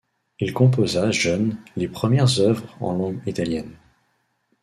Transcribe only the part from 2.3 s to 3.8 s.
œuvres en langue italienne.